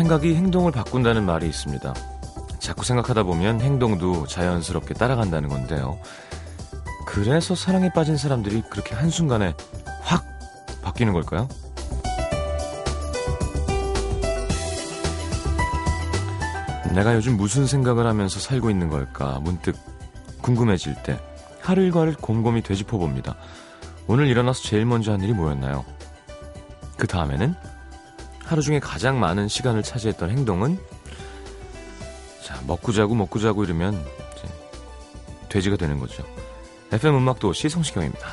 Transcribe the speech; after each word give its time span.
생각이 0.00 0.34
행동을 0.34 0.72
바꾼다는 0.72 1.26
말이 1.26 1.46
있습니다. 1.46 1.94
자꾸 2.58 2.86
생각하다 2.86 3.22
보면 3.24 3.60
행동도 3.60 4.26
자연스럽게 4.26 4.94
따라간다는 4.94 5.50
건데요. 5.50 5.98
그래서 7.04 7.54
사랑에 7.54 7.92
빠진 7.92 8.16
사람들이 8.16 8.62
그렇게 8.70 8.94
한순간에 8.94 9.52
확 10.00 10.24
바뀌는 10.80 11.12
걸까요? 11.12 11.46
내가 16.94 17.14
요즘 17.14 17.36
무슨 17.36 17.66
생각을 17.66 18.06
하면서 18.06 18.40
살고 18.40 18.70
있는 18.70 18.88
걸까 18.88 19.38
문득 19.40 19.76
궁금해질 20.40 20.94
때 21.02 21.20
하루 21.60 21.82
일과를 21.82 22.14
곰곰이 22.14 22.62
되짚어 22.62 22.96
봅니다. 22.96 23.36
오늘 24.06 24.28
일어나서 24.28 24.62
제일 24.62 24.86
먼저 24.86 25.12
한 25.12 25.20
일이 25.20 25.34
뭐였나요? 25.34 25.84
그 26.96 27.06
다음에는 27.06 27.54
하루 28.50 28.62
중에 28.62 28.80
가장 28.80 29.20
많은 29.20 29.46
시간을 29.46 29.84
차지했던 29.84 30.30
행동은 30.30 30.76
자 32.42 32.60
먹고 32.66 32.90
자고 32.90 33.14
먹고 33.14 33.38
자고 33.38 33.62
이러면 33.62 33.94
이제 33.94 34.48
돼지가 35.48 35.76
되는 35.76 36.00
거죠. 36.00 36.24
FM 36.90 37.14
음악도 37.14 37.52
시 37.52 37.68
성시경입니다. 37.68 38.26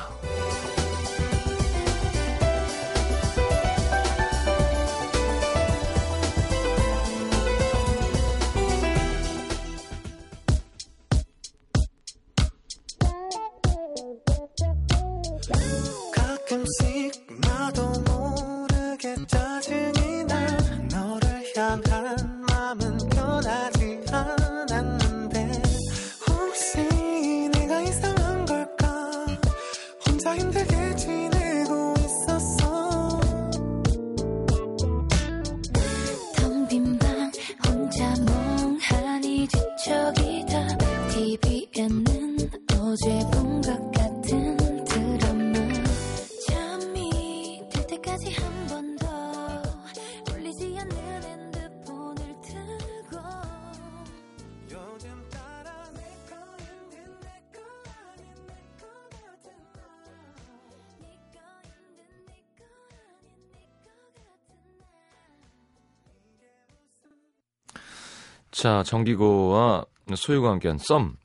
자, 68.58 68.82
정기고와 68.82 69.84
소유가 70.16 70.50
함께한 70.50 70.78
썸. 70.78 71.16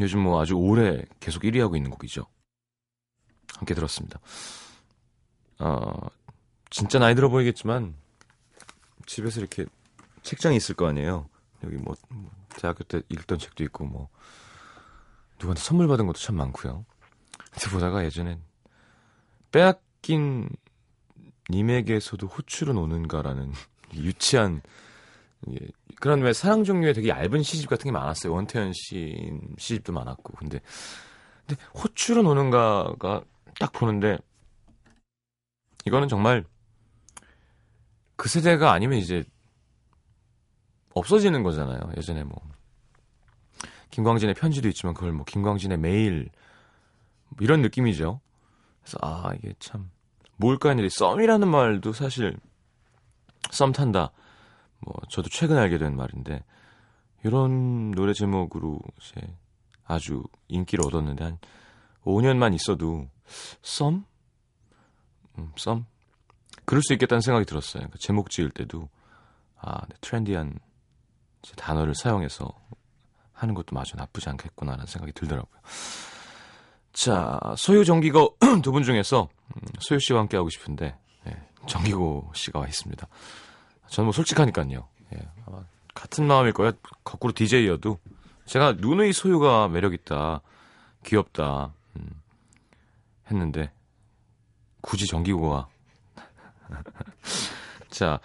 요즘 0.00 0.20
뭐 0.20 0.40
아주 0.40 0.54
오래 0.54 1.04
계속 1.20 1.42
1위 1.42 1.58
하고 1.60 1.76
있는 1.76 1.90
곡이죠. 1.90 2.26
함께 3.56 3.74
들었습니다. 3.74 4.20
어, 5.58 6.08
진짜 6.70 6.98
나이 6.98 7.14
들어 7.14 7.28
보이겠지만 7.28 7.94
집에서 9.06 9.40
이렇게 9.40 9.66
책장이 10.22 10.56
있을 10.56 10.74
거 10.74 10.86
아니에요. 10.86 11.28
여기 11.64 11.76
뭐, 11.76 11.94
뭐 12.08 12.30
대학교 12.50 12.84
때 12.84 13.00
읽던 13.08 13.38
책도 13.38 13.64
있고 13.64 13.84
뭐 13.86 14.08
누구한테 15.38 15.60
선물 15.60 15.88
받은 15.88 16.06
것도 16.06 16.18
참 16.18 16.36
많고요. 16.36 16.84
근데 17.50 17.70
보다가 17.70 18.04
예전엔 18.04 18.42
빼앗긴 19.52 20.48
님에게서도 21.48 22.26
호출은 22.26 22.76
오는가라는 22.76 23.52
유치한 23.94 24.60
예, 25.52 25.58
그런 26.00 26.20
왜 26.22 26.32
사랑 26.32 26.64
종류의 26.64 26.94
되게 26.94 27.08
얇은 27.08 27.42
시집 27.42 27.68
같은 27.68 27.84
게 27.84 27.92
많았어요. 27.92 28.32
원태현 28.32 28.72
씨 28.74 29.32
시집도 29.58 29.92
많았고. 29.92 30.34
근데 30.34 30.60
근데 31.46 31.62
호출은 31.74 32.26
오는가가 32.26 33.22
딱 33.58 33.72
보는데 33.72 34.18
이거는 35.84 36.08
정말 36.08 36.44
그 38.16 38.28
세대가 38.28 38.72
아니면 38.72 38.98
이제 38.98 39.24
없어지는 40.94 41.42
거잖아요. 41.42 41.92
예전에 41.96 42.24
뭐 42.24 42.40
김광진의 43.90 44.34
편지도 44.34 44.68
있지만 44.68 44.94
그걸 44.94 45.12
뭐 45.12 45.24
김광진의 45.24 45.78
메일 45.78 46.30
뭐 47.28 47.38
이런 47.40 47.62
느낌이죠. 47.62 48.20
그래서 48.82 48.98
아 49.02 49.32
이게 49.34 49.54
참 49.58 49.90
뭘까 50.36 50.70
했는데 50.70 50.88
썸이라는 50.88 51.48
말도 51.48 51.92
사실 51.92 52.36
썸 53.50 53.72
탄다. 53.72 54.12
뭐 54.80 54.94
저도 55.10 55.28
최근에 55.28 55.58
알게 55.60 55.78
된 55.78 55.96
말인데 55.96 56.44
이런 57.24 57.90
노래 57.92 58.12
제목으로 58.12 58.78
이제 59.00 59.26
아주 59.84 60.22
인기를 60.48 60.84
얻었는데 60.86 61.24
한 61.24 61.38
5년만 62.04 62.54
있어도 62.54 63.08
썸? 63.62 64.04
음, 65.38 65.52
썸? 65.56 65.84
그럴 66.64 66.82
수 66.82 66.92
있겠다는 66.92 67.20
생각이 67.20 67.46
들었어요. 67.46 67.80
그러니까 67.80 67.98
제목 68.00 68.30
지을 68.30 68.50
때도 68.50 68.88
아, 69.58 69.80
네, 69.88 69.94
트렌디한 70.00 70.58
단어를 71.56 71.94
사용해서 71.94 72.52
하는 73.32 73.54
것도 73.54 73.74
마저 73.74 73.96
나쁘지 73.96 74.28
않겠구나라는 74.30 74.86
생각이 74.86 75.12
들더라고요. 75.12 75.60
자, 76.92 77.38
소유 77.56 77.84
정기고 77.84 78.38
두 78.62 78.72
분 78.72 78.82
중에서 78.82 79.28
음, 79.56 79.62
소유 79.80 80.00
씨와 80.00 80.20
함께 80.20 80.36
하고 80.36 80.48
싶은데 80.48 80.96
네, 81.24 81.48
정기고 81.66 82.32
씨가 82.34 82.60
와 82.60 82.66
있습니다. 82.66 83.06
저는 83.88 84.06
뭐 84.06 84.12
솔직하니까요. 84.12 84.88
예, 85.14 85.28
아마 85.46 85.64
같은 85.94 86.26
마음일 86.26 86.52
거야. 86.52 86.72
거꾸로 87.04 87.32
DJ여도 87.32 87.98
제가 88.44 88.74
누누이 88.78 89.12
소유가 89.12 89.68
매력 89.68 89.94
있다, 89.94 90.40
귀엽다 91.04 91.72
음, 91.96 92.22
했는데 93.30 93.72
굳이 94.80 95.06
정기고가 95.06 95.68
자 97.90 98.20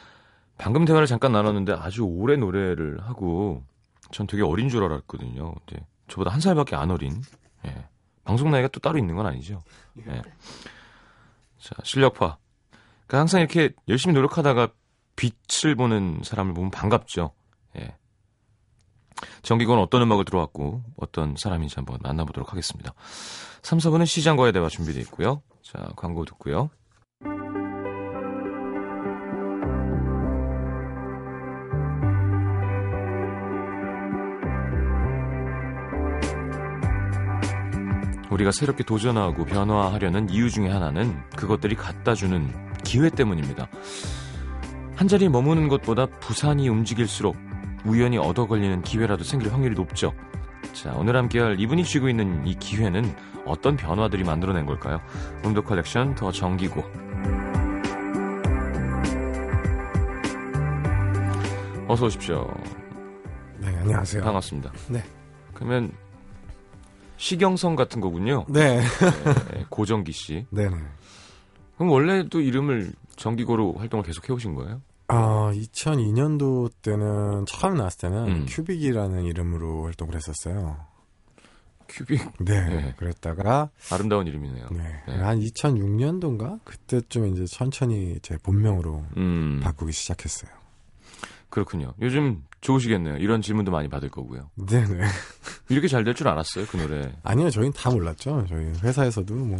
방금 0.58 0.86
대화를 0.86 1.08
잠깐 1.08 1.32
나눴는데 1.32 1.74
아주 1.74 2.04
오래 2.04 2.36
노래를 2.36 3.02
하고 3.02 3.64
전 4.12 4.28
되게 4.28 4.44
어린 4.44 4.70
줄 4.70 4.84
알았거든요. 4.84 5.56
근데 5.66 5.86
저보다 6.08 6.32
한 6.32 6.40
살밖에 6.40 6.76
안 6.76 6.92
어린. 6.92 7.22
예. 7.66 7.88
방송 8.24 8.52
나이가 8.52 8.68
또 8.68 8.80
따로 8.80 9.00
있는 9.00 9.16
건 9.16 9.26
아니죠. 9.26 9.64
예. 10.08 10.22
자 11.60 11.76
실력파. 11.84 12.38
그러니까 13.08 13.20
항상 13.20 13.42
이렇게 13.42 13.72
열심히 13.88 14.14
노력하다가 14.14 14.70
빛을 15.22 15.76
보는 15.76 16.22
사람을 16.24 16.56
보면 16.56 16.72
반갑죠. 16.72 17.32
예. 17.78 17.96
정기건 19.44 19.78
어떤 19.78 20.02
음악을 20.02 20.26
들어왔고 20.26 20.82
어떤 20.98 21.36
사람인지 21.38 21.76
한번 21.76 22.00
만나보도록 22.02 22.52
하겠습니다. 22.52 22.94
3, 23.62 23.78
4분은 23.78 24.08
시장과의 24.08 24.52
대화 24.52 24.68
준비되어 24.68 25.02
있고요. 25.04 25.44
자, 25.62 25.90
광고 25.96 26.26
듣고요. 26.26 26.72
우리가 38.32 38.52
새롭게 38.52 38.84
도전하고 38.84 39.46
변화하려는 39.46 40.30
이유 40.30 40.50
중에 40.50 40.70
하나는 40.70 41.22
그것들이 41.36 41.76
갖다 41.76 42.16
주는 42.16 42.50
기회 42.84 43.10
때문입니다. 43.10 43.68
한 45.02 45.08
자리에 45.08 45.30
머무는 45.30 45.68
것보다 45.68 46.06
부산이 46.06 46.70
움직일수록 46.70 47.36
우연히 47.86 48.20
얻어 48.20 48.46
걸리는 48.46 48.84
기회라도 48.84 49.24
생길 49.24 49.52
확률이 49.52 49.74
높죠. 49.74 50.14
자, 50.74 50.94
오늘 50.96 51.16
함께할 51.16 51.60
이분이 51.60 51.86
쥐고 51.86 52.08
있는 52.08 52.46
이 52.46 52.54
기회는 52.54 53.12
어떤 53.48 53.76
변화들이 53.76 54.24
만들어낸 54.24 54.68
걸까요? 54.68 55.02
음도 55.44 55.64
컬렉션 55.64 56.14
더 56.14 56.32
정기고. 56.32 56.84
어서 61.88 62.06
오십시오. 62.06 62.48
네, 63.58 63.76
안녕하세요. 63.78 64.22
반갑습니다. 64.22 64.72
네. 64.88 65.04
그러면 65.56 65.92
시경성 67.18 67.76
같은 67.76 68.02
거군요. 68.02 68.46
네. 68.50 68.82
네 68.82 69.66
고정기 69.68 70.12
씨. 70.12 70.46
네네. 70.54 70.78
그럼 71.76 71.92
원래도 71.92 72.40
이름을 72.40 72.92
정기고로 73.16 73.74
활동을 73.80 74.06
계속 74.06 74.30
해오신 74.30 74.54
거예요? 74.54 74.80
아, 75.12 75.52
2002년도 75.54 76.72
때는 76.82 77.46
처음 77.46 77.76
나왔을 77.76 78.10
때는 78.10 78.28
음. 78.28 78.46
큐빅이라는 78.48 79.24
이름으로 79.24 79.86
활동을 79.86 80.16
했었어요. 80.16 80.92
큐빅. 81.88 82.22
네, 82.40 82.70
네. 82.70 82.94
그랬다가 82.98 83.70
아름다운 83.92 84.26
이름이네요. 84.26 84.70
네, 84.72 85.04
네. 85.08 85.16
한 85.18 85.40
2006년도인가 85.40 86.62
그때쯤 86.64 87.28
이제 87.28 87.46
천천히 87.46 88.18
제 88.22 88.38
본명으로 88.38 89.04
음, 89.18 89.60
바꾸기 89.62 89.92
시작했어요. 89.92 90.52
그렇군요. 91.50 91.94
요즘 92.02 92.44
좋으시겠네요. 92.62 93.18
이런 93.18 93.42
질문도 93.42 93.72
많이 93.72 93.90
받을 93.90 94.10
거고요. 94.10 94.50
네, 94.56 94.86
네. 94.86 95.04
이렇게 95.70 95.88
잘 95.88 96.04
될 96.04 96.14
줄 96.14 96.28
알았어요, 96.28 96.66
그 96.68 96.78
노래. 96.78 97.12
아니요, 97.24 97.50
저희는 97.50 97.74
다 97.74 97.90
몰랐죠. 97.90 98.46
저희 98.48 98.66
회사에서도 98.84 99.34
뭐. 99.34 99.60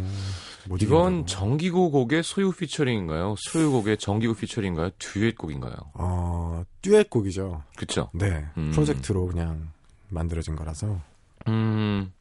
못 0.68 0.80
이건. 0.80 1.26
정기고 1.26 1.90
곡의 1.90 2.22
소유 2.22 2.52
피처링인가요? 2.52 3.34
소유 3.38 3.72
곡의 3.72 3.98
정기고 3.98 4.34
피처링인가요? 4.34 4.90
듀엣 4.98 5.36
곡인가요? 5.36 5.74
어, 5.94 6.62
듀엣곡이죠. 6.82 7.64
그쵸? 7.76 8.08
네, 8.14 8.46
음. 8.56 8.70
프로젝트로 8.70 9.26
그냥 9.26 9.70
만들어진 10.08 10.54
거라서. 10.54 11.00
음, 11.48 12.12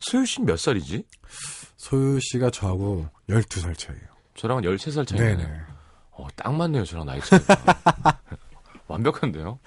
소유 0.00 0.26
씨는 0.26 0.46
몇 0.46 0.58
살이지? 0.58 1.04
소유 1.76 2.18
씨가 2.20 2.50
저하고 2.50 3.06
12살 3.28 3.78
차이에요. 3.78 4.02
저랑은 4.34 4.64
13살 4.64 5.06
차이네요. 5.06 5.36
네네. 5.36 5.60
어, 6.16 6.26
딱 6.34 6.52
맞네요, 6.54 6.84
저랑 6.84 7.06
나이 7.06 7.20
차이가. 7.20 7.54
완벽한데요? 8.88 9.58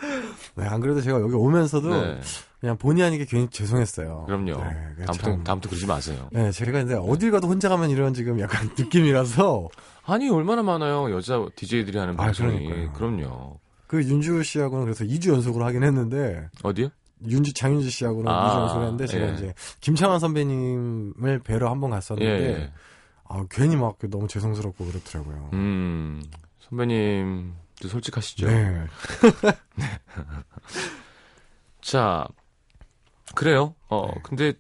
네, 0.58 0.66
안 0.66 0.80
그래도 0.82 1.02
제가 1.02 1.20
여기 1.22 1.34
오면서도 1.36 1.90
네. 1.90 2.20
그냥 2.60 2.78
본의 2.78 3.04
아니게 3.04 3.26
괜히 3.26 3.48
죄송했어요. 3.50 4.24
그럼요. 4.26 4.46
네, 4.64 5.06
다음부터, 5.06 5.14
참- 5.14 5.44
다음부터 5.44 5.70
그러지 5.70 5.86
마세요. 5.86 6.28
네, 6.32 6.52
제가 6.52 6.80
이제 6.82 6.96
어딜 6.96 7.32
가도 7.32 7.48
혼자 7.48 7.70
가면 7.70 7.90
이런 7.92 8.14
지금 8.14 8.40
약간 8.40 8.70
느낌이라서 8.78 9.70
아니, 10.06 10.30
얼마나 10.30 10.64
많아요, 10.64 11.12
여자 11.14 11.46
DJ들이 11.56 11.98
하는 11.98 12.14
아, 12.16 12.18
방송이. 12.18 12.66
그러니까요. 12.66 12.94
그럼요. 12.94 13.60
그 13.88 14.04
윤주 14.04 14.42
씨하고는 14.44 14.86
그래서 14.86 15.04
2주 15.06 15.32
연속으로 15.32 15.64
하긴 15.66 15.84
했는데 15.84 16.50
어디요? 16.64 16.90
윤주 17.28 17.54
장윤주 17.54 17.90
씨하고는 17.90 18.32
아, 18.32 18.50
2주 18.56 18.60
연속으로 18.62 18.84
했는데 18.86 19.08
제가 19.08 19.30
예. 19.30 19.34
이제 19.34 19.54
김창완 19.82 20.20
선배님을 20.20 21.40
뵈러 21.40 21.70
한번 21.70 21.92
예, 21.92 21.96
갔었는데 21.96 22.50
예. 22.62 22.72
아, 23.30 23.44
괜히 23.50 23.76
막 23.76 23.98
너무 24.10 24.28
죄송스럽고 24.28 24.86
그렇더라고요. 24.86 25.50
음, 25.54 26.22
선배님도 26.60 27.88
솔직하시죠? 27.88 28.48
네. 28.48 28.88
자, 31.82 32.28
그래요. 33.36 33.76
어, 33.90 34.08
네. 34.08 34.22
근데, 34.24 34.54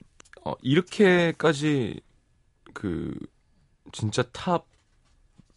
어, 0.43 0.53
이렇게까지, 0.61 1.99
그, 2.73 3.17
진짜 3.91 4.23
top, 4.31 4.65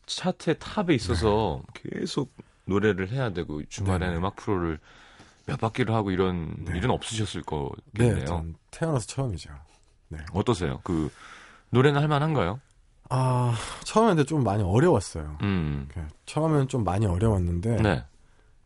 차트의 0.07 0.57
top에 0.59 0.95
있어서 0.95 1.63
계속 1.75 2.33
노래를 2.65 3.11
해야 3.11 3.31
되고, 3.31 3.63
주말에는 3.67 4.15
네. 4.15 4.17
음악 4.17 4.37
프로를 4.37 4.79
몇 5.47 5.61
바퀴를 5.61 5.95
하고 5.95 6.11
이런 6.11 6.55
네. 6.65 6.79
일은 6.79 6.91
없으셨을 6.91 7.43
네, 7.43 7.47
거겠네요. 7.47 8.25
전 8.25 8.55
태어나서 8.71 9.07
처음이죠. 9.07 9.51
어떠세요? 10.33 10.81
그, 10.83 11.13
노래는 11.71 12.01
할만한가요? 12.01 12.61
아, 13.11 13.55
처음에 13.85 14.11
근데 14.11 14.25
좀 14.25 14.43
많이 14.45 14.63
어려웠어요. 14.63 15.37
음, 15.43 15.89
그 15.93 16.01
처음에는 16.27 16.69
좀 16.69 16.85
많이 16.85 17.07
어려웠는데 17.07 17.83
네. 17.83 18.05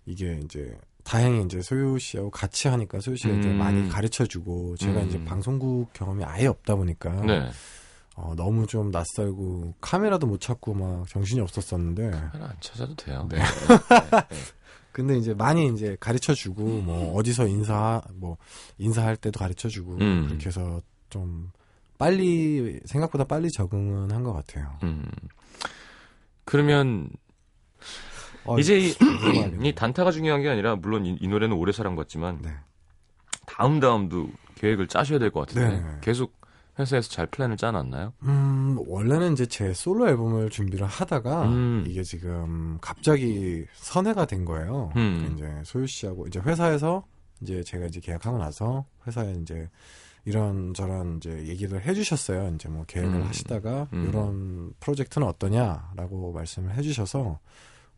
이게 0.06 0.38
이제 0.44 0.79
다행히 1.02 1.44
이제 1.44 1.62
소유 1.62 1.99
씨하고 1.99 2.31
같이 2.31 2.69
하니까 2.69 3.00
소유 3.00 3.17
씨가 3.17 3.35
이제 3.35 3.49
음. 3.49 3.58
많이 3.58 3.88
가르쳐 3.88 4.26
주고 4.26 4.76
제가 4.76 5.00
음. 5.00 5.08
이제 5.08 5.23
방송국 5.25 5.93
경험이 5.94 6.25
아예 6.25 6.46
없다 6.46 6.76
보니까 6.76 7.11
네. 7.23 7.50
어, 8.17 8.35
너무 8.37 8.67
좀 8.67 8.91
낯설고 8.91 9.75
카메라도 9.81 10.26
못 10.26 10.41
찾고 10.41 10.75
막 10.75 11.08
정신이 11.08 11.41
없었었는데 11.41 12.11
하나 12.11 12.46
안 12.46 12.56
찾아도 12.61 12.94
돼요. 12.96 13.26
네. 13.31 13.38
네. 13.38 13.44
근데 14.93 15.19
이제 15.19 15.35
많이 15.35 15.69
이제 15.69 15.96
가르쳐 15.99 16.35
주고 16.35 16.62
뭐 16.62 17.14
어디서 17.17 17.49
인사 17.49 18.00
뭐 18.12 18.37
인사할 18.79 19.17
때도 19.17 19.41
가르쳐 19.41 19.69
주고 19.69 19.94
음. 19.94 20.26
그렇게 20.29 20.46
해서 20.46 20.81
좀 21.11 21.50
빨리 21.99 22.81
생각보다 22.85 23.25
빨리 23.25 23.50
적응은 23.50 24.11
한 24.11 24.23
것 24.25 24.32
같아요. 24.32 24.79
음. 24.82 25.05
그러면 26.44 27.08
어, 28.44 28.58
이제 28.58 28.79
이. 28.88 28.94
이 29.62 29.75
단타가 29.75 30.11
중요한 30.11 30.43
게 30.43 30.49
아니라 30.49 30.76
물론 30.76 31.06
이, 31.06 31.17
이 31.20 31.29
노래는 31.29 31.56
오래 31.56 31.73
사랑받지만 31.73 32.41
네. 32.43 32.50
다음 33.46 33.81
다음도 33.81 34.29
계획을 34.56 34.88
짜셔야 34.88 35.19
될 35.19 35.31
것 35.31 35.46
같은데 35.46 35.81
네. 35.81 35.99
계속 36.00 36.35
회사에서 36.79 37.08
잘 37.08 37.26
플랜을 37.26 37.56
짜놨나요? 37.56 38.12
음, 38.25 38.76
원래는 38.88 39.35
이제 39.35 39.46
제 39.46 39.73
솔로 39.73 40.08
앨범을 40.08 40.50
준비를 40.50 40.87
하다가 40.87 41.44
음. 41.49 41.85
이게 41.87 42.02
지금 42.02 42.79
갑자기 42.81 43.64
선회가 43.75 44.26
된 44.26 44.44
거예요. 44.44 44.93
음. 44.96 45.32
이제 45.35 45.49
소유 45.64 45.87
씨하고 45.87 46.26
이제 46.26 46.41
회사에서 46.41 47.06
이제 47.41 47.62
제가 47.62 47.87
이제 47.87 48.00
계약하고 48.00 48.38
나서 48.38 48.87
회사에 49.06 49.35
이제 49.41 49.69
이런 50.25 50.73
저런 50.75 51.19
이제 51.19 51.47
얘기를 51.47 51.85
해주셨어요. 51.85 52.55
이제 52.55 52.69
뭐 52.69 52.85
계획을 52.87 53.15
음. 53.15 53.26
하시다가 53.26 53.88
음. 53.93 54.09
이런 54.09 54.73
프로젝트는 54.81 55.26
어떠냐라고 55.29 56.32
말씀을 56.32 56.75
해주셔서 56.75 57.38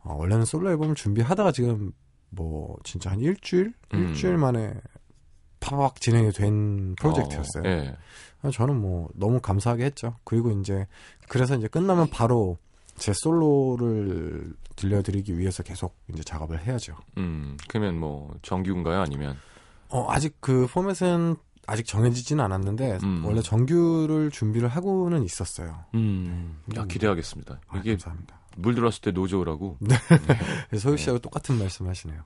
어, 0.01 0.15
원래는 0.15 0.45
솔로 0.45 0.71
앨범을 0.71 0.95
준비하다가 0.95 1.53
지금 1.53 1.93
뭐 2.31 2.77
진짜 2.85 3.11
한 3.11 3.21
일주일 3.21 3.73
음. 3.95 4.09
일주일 4.09 4.37
만에 4.39 4.75
팍 5.61 6.01
진행이 6.01 6.33
된 6.33 6.95
프로젝트였어요. 6.97 7.63
어, 7.65 7.67
예. 7.67 7.97
아, 8.43 8.51
저는 8.51 8.81
뭐 8.81 9.09
너무 9.15 9.41
감사하게 9.41 9.85
했죠. 9.85 10.17
그리고 10.25 10.51
이제 10.51 10.87
그래서 11.29 11.57
이제 11.57 11.69
끝나면 11.69 12.09
바로 12.11 12.59
제 12.97 13.13
솔로를 13.15 14.55
들려드리기 14.77 15.39
위해서 15.39 15.63
계속 15.63 15.97
이제 16.13 16.23
작업을 16.23 16.65
해야죠. 16.65 16.97
음, 17.19 17.57
그러면 17.69 17.99
뭐 17.99 18.35
정규인가요? 18.43 19.01
아니면 19.01 19.37
어, 19.89 20.07
아직 20.11 20.37
그 20.41 20.67
포맷은 20.67 21.37
아직 21.67 21.85
정해지지는 21.87 22.45
않았는데 22.45 22.99
음. 23.03 23.25
원래 23.25 23.43
정규를 23.43 24.31
준비를 24.31 24.69
하고는 24.69 25.25
있었어요. 25.25 25.85
음, 25.95 26.61
야, 26.77 26.85
기대하겠습니다. 26.87 27.61
아, 27.69 27.79
이게 27.79 27.91
감사합니다. 27.93 28.39
물 28.57 28.75
들어왔을 28.75 29.03
때 29.03 29.11
노 29.11 29.22
저으라고. 29.22 29.77
그래서 30.69 30.89
소유 30.89 30.97
씨하고 30.97 31.19
똑같은 31.19 31.59
말씀하시네요. 31.59 32.23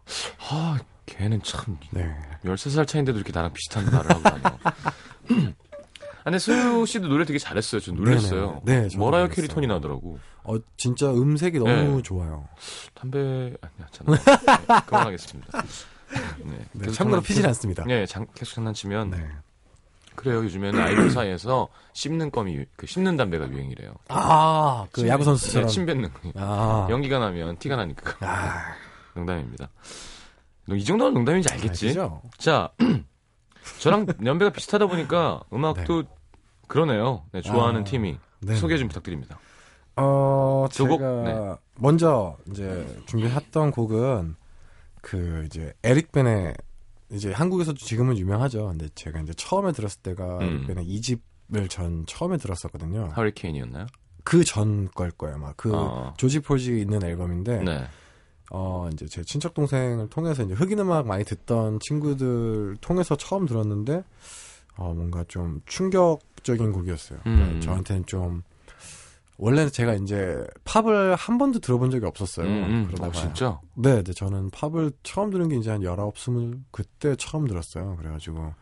아, 0.50 0.78
걔는 1.06 1.42
참 1.42 1.78
네. 1.90 2.14
13살 2.44 2.86
차인데도 2.86 3.18
이렇게 3.18 3.32
나랑 3.32 3.52
비슷한 3.52 3.84
말을 3.86 4.10
하고 4.10 4.22
다녀. 4.22 4.42
아, 6.20 6.24
근데 6.24 6.38
소유 6.38 6.84
씨도 6.86 7.08
노래 7.08 7.24
되게 7.24 7.38
잘했어요. 7.38 7.80
저 7.80 7.92
놀랐어요. 7.92 8.60
네네. 8.64 8.88
네, 8.88 8.96
머라이어 8.96 9.28
캐리 9.28 9.48
톤이 9.48 9.66
나더라고. 9.66 10.18
어 10.44 10.56
진짜 10.76 11.10
음색이 11.10 11.58
너무 11.58 11.70
네. 11.70 12.02
좋아요. 12.02 12.46
담배 12.94 13.18
아니야, 13.18 13.88
잖아. 13.90 14.16
네, 14.16 14.86
그만하겠습니다. 14.86 15.62
네. 16.44 16.58
네, 16.72 16.90
참고로 16.90 17.20
피진 17.22 17.44
않습니다. 17.46 17.84
네, 17.84 18.04
장, 18.06 18.26
계속 18.34 18.54
장난치면 18.54 19.10
네. 19.10 19.28
그래요. 20.16 20.38
요즘에는 20.44 20.80
아이돌 20.80 21.10
사이에서 21.10 21.68
씹는 21.92 22.30
껌이 22.30 22.54
유- 22.56 22.64
그 22.76 22.86
씹는 22.86 23.16
담배가 23.16 23.48
유행이래요. 23.48 23.92
아, 24.08 24.86
그 24.92 25.00
침- 25.02 25.08
야구 25.08 25.24
선수처럼. 25.24 25.68
네, 25.68 25.72
침 25.72 25.86
뱉는 25.86 26.12
거. 26.12 26.20
아. 26.36 26.86
연기가 26.90 27.18
나면 27.18 27.56
티가 27.58 27.76
나니까. 27.76 28.16
아, 28.26 28.74
농담입니다. 29.14 29.68
너이 30.66 30.84
정도는 30.84 31.14
농담인지 31.14 31.52
알겠지? 31.52 31.86
알겠죠? 31.88 32.22
자, 32.38 32.70
저랑 33.80 34.06
연배가 34.24 34.50
비슷하다 34.52 34.86
보니까 34.86 35.40
음악도 35.52 36.04
그러네요. 36.68 37.24
네, 37.32 37.40
좋아하는 37.40 37.80
아, 37.80 37.84
팀이 37.84 38.18
네. 38.40 38.54
소개 38.56 38.76
좀 38.78 38.88
부탁드립니다. 38.88 39.38
어? 39.96 40.66
제가 40.70 40.96
네. 40.96 41.54
먼저 41.76 42.36
이제 42.50 42.86
준비했던 43.06 43.70
곡은 43.72 44.36
그 45.02 45.44
이제 45.46 45.72
에릭 45.82 46.12
벤의 46.12 46.54
이제 47.10 47.32
한국에서도 47.32 47.78
지금은 47.78 48.16
유명하죠. 48.18 48.66
근데 48.68 48.88
제가 48.94 49.20
이제 49.20 49.32
처음에 49.34 49.72
들었을 49.72 50.00
때가 50.02 50.38
음. 50.38 50.42
에릭 50.42 50.66
벤의 50.68 50.84
이집을 50.86 51.68
전 51.68 52.04
처음에 52.06 52.36
들었었거든요. 52.36 53.10
하리케인이었나요? 53.12 53.86
그 54.24 54.44
전 54.44 54.88
걸 54.94 55.10
거예요. 55.12 55.38
막그 55.38 55.72
어. 55.74 56.14
조지 56.18 56.40
폴지 56.40 56.80
있는 56.80 57.02
앨범인데 57.02 57.62
네. 57.64 57.84
어 58.52 58.88
이제 58.92 59.06
제 59.06 59.22
친척 59.24 59.54
동생을 59.54 60.08
통해서 60.10 60.42
이제 60.42 60.54
흑인 60.54 60.78
음악 60.80 61.06
많이 61.06 61.24
듣던 61.24 61.80
친구들 61.80 62.76
통해서 62.80 63.16
처음 63.16 63.46
들었는데 63.46 64.04
어 64.76 64.92
뭔가 64.92 65.24
좀 65.28 65.62
충격적인 65.66 66.72
곡이었어요. 66.72 67.20
그러니까 67.22 67.48
음. 67.48 67.60
저한테는 67.60 68.06
좀 68.06 68.42
원래는 69.40 69.72
제가 69.72 69.94
이제 69.94 70.44
팝을 70.64 71.14
한 71.16 71.38
번도 71.38 71.60
들어본 71.60 71.90
적이 71.90 72.04
없었어요. 72.06 72.46
음, 72.46 72.64
음. 72.64 72.86
그러다가 72.86 73.08
어, 73.08 73.12
진짜? 73.12 73.58
네, 73.74 74.02
네, 74.02 74.12
저는 74.12 74.50
팝을 74.50 74.92
처음 75.02 75.30
들은 75.30 75.48
게 75.48 75.56
이제 75.56 75.70
한 75.70 75.82
19, 75.82 76.12
20 76.14 76.70
그때 76.70 77.16
처음 77.16 77.46
들었어요. 77.46 77.96
그래가지고 77.96 78.52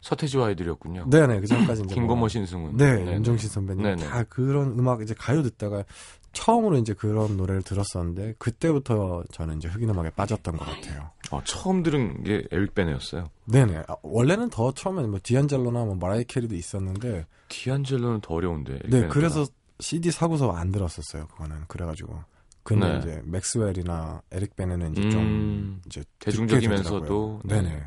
서태지와 0.00 0.48
아이들이었군요. 0.48 1.06
네, 1.08 1.26
네, 1.28 1.40
그 1.40 1.46
전까지 1.46 1.82
이제 1.84 1.94
김건모 1.94 2.16
뭐, 2.26 2.28
신승훈. 2.28 2.76
네, 2.76 2.96
네네. 2.96 3.12
윤종신 3.14 3.48
선배님 3.48 3.84
네네. 3.84 4.04
다 4.04 4.24
그런 4.24 4.76
음악 4.76 5.02
이제 5.02 5.14
가요 5.16 5.42
듣다가 5.42 5.84
처음으로 6.32 6.78
이제 6.78 6.94
그런 6.94 7.36
노래를 7.36 7.62
들었었는데 7.62 8.34
그때부터 8.38 9.22
저는 9.30 9.58
이제 9.58 9.68
흑인 9.68 9.88
음악에 9.88 10.10
빠졌던 10.10 10.56
것 10.56 10.64
같아요. 10.64 11.10
어, 11.30 11.40
처음 11.44 11.84
들은 11.84 12.24
게 12.24 12.42
에릭 12.50 12.74
베네였어요. 12.74 13.30
네네. 13.44 13.84
아, 13.86 13.94
원래는 14.02 14.50
더 14.50 14.72
처음에는 14.72 15.10
뭐 15.10 15.20
디안젤로나 15.22 15.84
뭐 15.84 15.94
머라이어 15.94 16.24
캐리도 16.24 16.56
있었는데 16.56 17.24
디안젤로는 17.48 18.20
더 18.20 18.34
어려운데. 18.34 18.72
네, 18.72 18.90
베네보다. 18.90 19.14
그래서 19.14 19.46
CD 19.80 20.10
사고서 20.10 20.52
안 20.52 20.70
들었었어요. 20.70 21.26
그거는 21.28 21.64
그래가지고 21.68 22.22
근데 22.62 22.92
네. 22.92 22.98
이제 22.98 23.22
맥스웰이나 23.26 24.22
에릭 24.32 24.56
베네는 24.56 24.92
이제 24.92 25.10
좀 25.10 25.20
음, 25.20 25.82
이제 25.86 26.02
대중적이면서도. 26.18 27.40
네. 27.44 27.60
네네. 27.62 27.82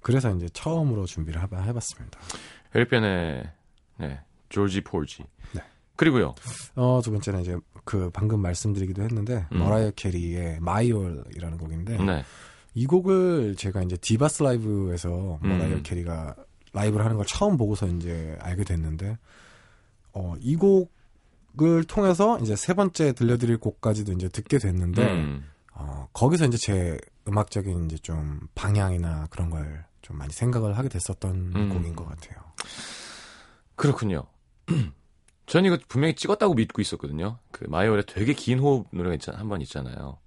그래서 0.00 0.34
이제 0.34 0.48
처음으로 0.52 1.06
준비를 1.06 1.40
해봐, 1.42 1.60
해봤습니다. 1.62 2.20
에릭 2.74 3.04
베네의 3.04 3.50
네, 3.98 4.20
조지 4.48 4.80
폴지. 4.82 5.24
네. 5.54 5.62
그리고요. 5.96 6.34
어, 6.74 7.00
두 7.02 7.10
번째는 7.10 7.40
이제 7.42 7.56
그 7.84 8.10
방금 8.12 8.40
말씀드리기도 8.40 9.02
했는데 9.02 9.46
음. 9.52 9.58
머라이어 9.58 9.92
캐리의 9.96 10.58
My 10.60 10.76
All이라는 10.76 11.58
곡인데 11.58 11.98
네. 12.02 12.24
이 12.74 12.86
곡을 12.86 13.56
제가 13.56 13.82
이제 13.82 13.96
Divas 13.96 14.42
Live에서 14.42 15.38
음. 15.42 15.48
머라이어 15.48 15.82
캐리가 15.82 16.36
라이브를 16.72 17.04
하는 17.04 17.16
걸 17.16 17.26
처음 17.26 17.56
보고서 17.56 17.86
이제 17.88 18.36
알게 18.40 18.64
됐는데 18.64 19.18
어, 20.12 20.34
이 20.40 20.56
곡 20.56 20.92
을 21.62 21.84
통해서 21.84 22.38
이제 22.40 22.56
세 22.56 22.74
번째 22.74 23.12
들려드릴 23.12 23.58
곡까지도 23.58 24.12
이제 24.12 24.28
듣게 24.28 24.58
됐는데 24.58 25.12
음. 25.12 25.44
어, 25.74 26.08
거기서 26.12 26.46
이제 26.46 26.56
제 26.56 26.98
음악적인 27.28 27.86
이제 27.86 27.98
좀 27.98 28.48
방향이나 28.54 29.26
그런 29.30 29.50
걸 29.50 29.90
좀 30.02 30.18
많이 30.18 30.32
생각을 30.32 30.76
하게 30.76 30.88
됐었던 30.88 31.52
음. 31.54 31.68
곡인 31.68 31.94
것 31.94 32.04
같아요. 32.04 32.42
그렇군요. 33.76 34.26
전 35.46 35.64
이거 35.64 35.78
분명히 35.88 36.14
찍었다고 36.14 36.54
믿고 36.54 36.80
있었거든요. 36.80 37.38
그 37.50 37.64
My 37.68 37.78
All의 37.78 38.04
되게 38.06 38.32
긴 38.34 38.58
호흡 38.58 38.88
노래가 38.92 39.14
있잖아, 39.14 39.38
한번 39.38 39.60
있잖아요. 39.62 40.18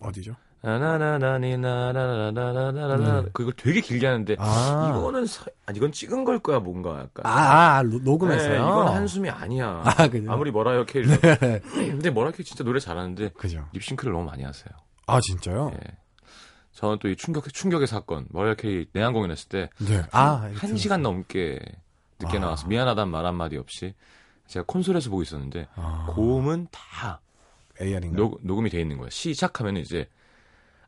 어디죠? 0.00 0.36
나나나나니나나나나나나 0.62 3.22
네. 3.22 3.28
그걸 3.32 3.52
되게 3.54 3.80
길게 3.80 4.06
하는데 4.06 4.36
아, 4.38 4.94
이거는 4.96 5.26
서- 5.26 5.46
아, 5.66 5.72
이건 5.74 5.92
찍은 5.92 6.24
걸 6.24 6.38
거야 6.40 6.58
뭔가 6.60 6.90
약간. 7.00 7.24
아, 7.24 7.76
아, 7.78 7.82
로- 7.82 7.98
녹음했어요. 8.00 8.50
네, 8.50 8.56
이건 8.56 8.88
한숨이 8.88 9.30
아니야. 9.30 9.82
아, 9.84 10.08
그죠? 10.08 10.30
아무리 10.30 10.50
머라이어 10.50 10.84
캐리. 10.84 11.08
네. 11.08 11.60
근데 11.72 12.10
머라이어 12.10 12.32
캐리 12.32 12.44
진짜 12.44 12.64
노래 12.64 12.80
잘하는데 12.80 13.30
그죠? 13.30 13.66
립싱크를 13.72 14.12
너무 14.12 14.24
많이 14.24 14.42
하세요. 14.42 14.68
아, 15.06 15.20
진짜요? 15.20 15.72
예. 15.74 15.78
저는 16.72 16.98
또 16.98 17.08
이 17.08 17.16
충격 17.16 17.52
충격의 17.52 17.86
사건 17.86 18.26
머라이어 18.30 18.54
캐리 18.54 18.86
내한 18.92 19.12
공연했을 19.12 19.48
때 19.48 19.70
네. 19.78 20.02
시간 20.76 21.02
넘게 21.02 21.58
늦게 22.20 22.38
아. 22.38 22.40
나와서 22.40 22.66
미안하단 22.68 23.08
말 23.10 23.26
한마디 23.26 23.56
없이 23.56 23.94
제가 24.46 24.64
콘솔에서 24.66 25.10
보고 25.10 25.22
있었는데 25.22 25.66
아, 25.74 26.06
고음은 26.14 26.68
다 26.70 27.20
AR인가? 27.80 28.16
녹, 28.16 28.38
녹음이 28.42 28.70
돼 28.70 28.80
있는 28.80 28.98
거예요. 28.98 29.10
시작하면 29.10 29.76
이제 29.78 30.08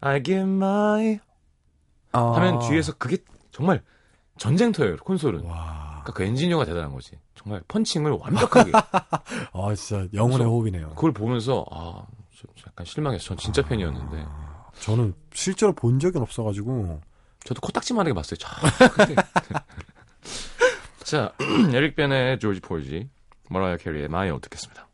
I 0.03 0.23
give 0.23 0.43
my 0.43 1.21
아. 2.13 2.33
하면 2.35 2.59
뒤에서 2.59 2.93
그게 2.99 3.19
정말 3.51 3.83
전쟁터예요. 4.37 4.97
콘솔은. 4.97 5.45
와. 5.45 6.03
그러니까 6.03 6.13
그 6.13 6.25
엔지니어가 6.25 6.65
대단한 6.65 6.93
거지. 6.93 7.19
정말 7.35 7.63
펀칭을 7.69 8.11
완벽하게 8.13 8.73
아, 9.55 9.75
진짜 9.75 10.07
영혼의 10.13 10.47
호흡이네요. 10.47 10.91
그걸 10.91 11.13
보면서 11.13 11.65
아, 11.71 12.05
좀 12.31 12.51
약간 12.67 12.85
실망해서 12.85 13.25
전 13.25 13.37
진짜 13.37 13.63
팬이었는데 13.63 14.25
아, 14.29 14.67
저는 14.81 15.15
실제로 15.33 15.73
본 15.73 15.99
적은 16.01 16.21
없어가지고 16.21 17.01
저도 17.45 17.61
코딱지만하게 17.61 18.15
봤어요. 18.15 18.37
자, 21.05 21.33
에릭 21.75 21.95
벤의 21.95 22.39
조지 22.41 22.61
폴지, 22.61 23.09
머라이어 23.49 23.77
캐리의 23.77 24.09
마이어 24.09 24.39
듣겠습니다. 24.41 24.89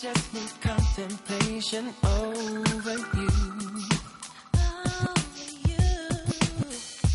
Just 0.00 0.34
need 0.34 0.50
contemplation 0.60 1.94
over 2.04 2.96
you. 3.16 3.28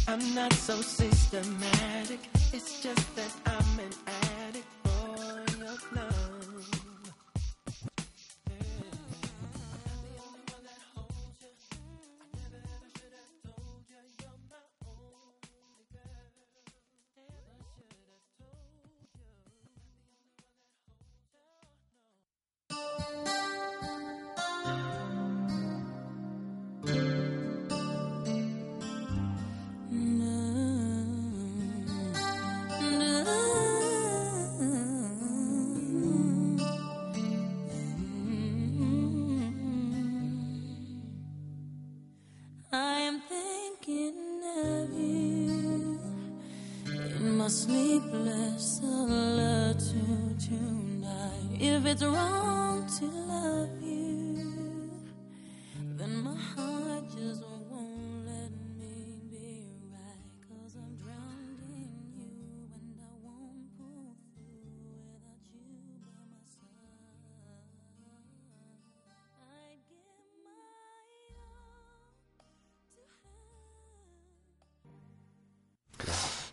I'm 0.08 0.34
not 0.34 0.54
so 0.54 0.82
systematic. 0.82 1.81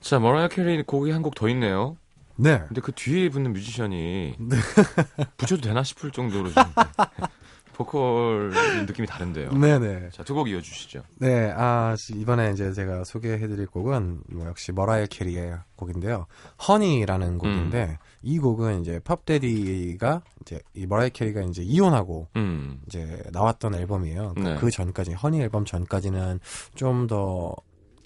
자, 0.09 0.19
머라이어 0.19 0.49
캐리 0.49 0.83
곡이 0.83 1.11
한 1.11 1.23
곡 1.23 1.35
더 1.35 1.49
있네요. 1.51 1.97
네. 2.37 2.63
근데 2.69 2.81
그 2.81 2.93
뒤에 2.93 3.29
붙는 3.31 3.53
뮤지션이 3.53 4.37
붙여도 5.37 5.61
되나 5.63 5.83
싶을 5.83 6.11
정도로 6.13 6.51
좀 6.53 6.63
보컬 7.75 8.51
느낌이 8.87 9.07
다른데요. 9.07 9.53
네네. 9.53 10.11
자, 10.11 10.25
두 10.25 10.35
곡 10.35 10.49
이어주시죠. 10.49 11.03
네, 11.19 11.53
아, 11.55 11.95
이번에 12.15 12.51
이제 12.53 12.73
제가 12.73 13.05
소개해드릴 13.05 13.67
곡은 13.67 14.23
뭐 14.33 14.47
역시 14.47 14.73
머라이어 14.73 15.07
캐리의 15.07 15.59
곡인데요. 15.77 16.27
Honey라는 16.67 17.39
곡인데, 17.39 17.99
이 18.23 18.39
곡은 18.39 18.81
이제 18.81 19.01
Puff 19.05 19.48
Daddy가 19.48 20.23
이제 20.43 20.61
이 20.75 20.87
머라이어 20.87 21.11
캐리가 21.11 21.43
이제 21.43 21.63
이혼하고 21.63 22.29
음, 22.37 22.81
이제 22.87 23.23
나왔던 23.33 23.75
앨범이에요. 23.75 24.33
그, 24.35 24.41
네. 24.41 24.57
그 24.57 24.71
전까지, 24.71 25.13
Honey 25.13 25.41
앨범 25.41 25.65
전까지는 25.65 26.41
좀 26.75 27.07
더 27.07 27.55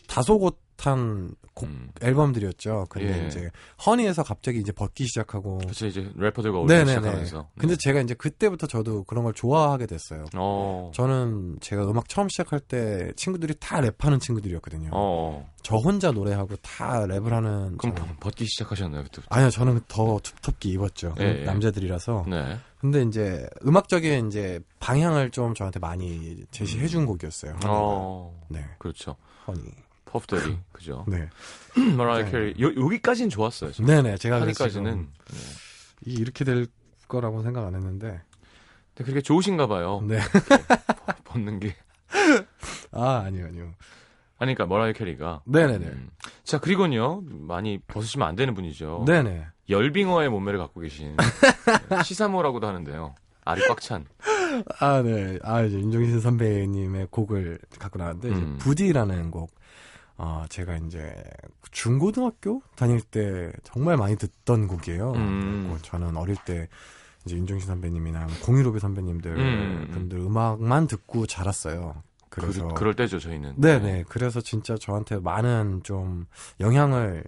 다소곳 0.09 0.59
한 0.87 1.35
곡 1.55 1.69
음. 1.69 1.91
앨범들이었죠. 2.01 2.87
근데 2.89 3.25
예. 3.25 3.27
이제 3.27 3.51
허니에서 3.85 4.23
갑자기 4.23 4.59
이제 4.59 4.73
벗기 4.73 5.05
시작하고. 5.05 5.59
그래서 5.59 5.87
이제 5.87 6.11
래퍼들과 6.17 6.61
네네네. 6.65 6.87
시작하면서. 6.87 7.49
근데 7.59 7.77
제가 7.77 8.01
이제 8.01 8.15
그때부터 8.15 8.67
저도 8.67 9.05
그런 9.05 9.25
걸 9.25 9.35
좋아하게 9.35 9.85
됐어요. 9.85 10.25
어, 10.35 10.91
저는 10.95 11.59
제가 11.61 11.85
음악 11.91 12.09
처음 12.09 12.31
시작할 12.31 12.59
때 12.61 13.12
친구들이 13.17 13.53
다 13.61 13.83
랩하는 13.83 14.19
친구들이었거든요. 14.19 14.89
어, 14.95 15.47
저 15.62 15.77
혼자 15.77 16.11
노래하고 16.11 16.57
다 16.62 17.01
랩을 17.07 17.29
하는. 17.29 17.77
그럼 17.77 17.95
저- 17.97 18.03
벗- 18.03 18.21
벗기 18.21 18.47
시작하셨나요, 18.47 19.05
그때? 19.05 19.21
아니요, 19.29 19.51
저는 19.51 19.81
더 19.89 20.19
두텁게 20.23 20.71
입었죠. 20.71 21.15
예, 21.21 21.41
예. 21.41 21.45
남자들이라서. 21.45 22.25
네. 22.29 22.57
근데 22.81 23.03
이제 23.03 23.47
음악적인 23.67 24.29
이제 24.29 24.59
방향을 24.81 25.31
좀 25.33 25.53
저한테 25.55 25.81
많이 25.81 26.45
제시해 26.51 26.87
준 26.89 27.05
곡이었어요. 27.05 27.53
허니가. 27.53 27.69
어, 27.71 28.41
네, 28.49 28.65
그렇죠. 28.79 29.17
Honey. 29.47 29.61
Puff 30.12 30.27
Daddy, 30.27 30.59
그죠. 30.73 31.04
네. 31.09 31.28
머라이어 31.97 32.25
네. 32.26 32.31
캐리, 32.31 32.54
요, 32.61 32.69
여기까지는 32.85 33.31
좋았어요. 33.31 33.73
저는. 33.73 33.87
네네, 34.02 34.16
제가. 34.19 34.45
지금 34.52 34.85
네. 34.85 35.38
이- 36.07 36.14
이렇게 36.14 36.45
될 36.45 36.66
거라고 37.09 37.42
생각 37.42 37.66
안 37.66 37.75
했는데. 37.75 38.21
근데 38.95 39.09
그게 39.09 39.23
좋으신가 39.23 39.66
봐요. 39.69 40.02
네. 40.07 40.21
벗는 41.25 41.61
게. 41.61 41.75
아, 42.92 43.23
아니요, 43.26 43.47
아니요. 43.47 43.64
아니, 44.38 44.54
그러니까 44.54 44.66
머라이어 44.66 44.92
캐리가. 44.92 45.42
네네네. 45.47 45.87
음. 45.87 46.11
자, 46.45 46.59
그리고는요, 46.59 47.23
많이 47.26 47.78
벗으시면 47.87 48.28
안 48.28 48.37
되는 48.37 48.52
분이죠. 48.54 49.04
네네. 49.07 49.47
열빙어의 49.71 50.28
몸매를 50.28 50.59
갖고 50.59 50.81
계신 50.81 51.16
시사모라고도 52.04 52.66
하는데요. 52.66 53.14
알이 53.45 53.62
꽉 53.69 53.81
찬. 53.81 54.04
아, 54.81 55.00
네. 55.02 55.38
아, 55.42 55.62
이제 55.62 55.76
윤종신 55.78 56.21
선배님의 56.21 57.07
곡을 57.11 57.59
갖고 57.78 57.99
나왔는데, 57.99 58.28
이제 58.31 58.38
음. 58.38 58.59
부디라는 58.59 59.31
곡. 59.31 59.50
어, 60.16 60.45
제가 60.49 60.76
이제 60.76 61.14
중고등학교 61.71 62.62
다닐 62.76 63.00
때 63.00 63.52
정말 63.64 63.97
많이 63.97 64.16
듣던 64.16 64.69
곡이에요. 64.69 65.12
음. 65.12 65.64
그리고 65.64 65.83
저는 65.83 66.16
어릴 66.16 66.37
때 66.45 66.69
이제 67.25 67.37
윤종신 67.37 67.66
선배님이나 67.66 68.26
공유로비 68.45 68.81
선배님들 68.81 69.31
음, 69.33 69.87
음. 69.88 69.90
분들 69.92 70.19
음악만 70.19 70.87
듣고 70.87 71.26
자랐어요. 71.26 72.02
그래서 72.28 72.69
그, 72.69 72.85
럴 72.85 72.95
때죠 72.95 73.19
저희는. 73.19 73.54
네네. 73.61 74.04
그래서 74.09 74.40
진짜 74.40 74.76
저한테 74.76 75.19
많은 75.19 75.83
좀 75.85 76.26
영향을 76.61 77.25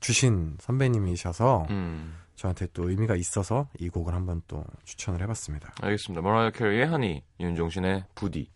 주신 0.00 0.56
선배님이셔서 0.60 1.66
음, 1.70 2.14
저한테 2.36 2.66
또 2.74 2.90
의미가 2.90 3.16
있어서 3.16 3.68
이 3.78 3.88
곡을 3.88 4.12
한번 4.12 4.42
또 4.46 4.64
추천을 4.84 5.22
해봤습니다. 5.22 5.72
알겠습니다. 5.80 6.20
머라이어 6.20 6.50
캐리의 6.50 6.86
하니, 6.86 7.22
윤종신의 7.40 8.04
부디. 8.14 8.50